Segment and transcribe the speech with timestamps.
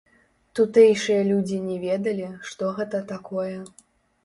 [0.59, 3.57] Тутэйшыя людзі не ведалі, што гэта такое.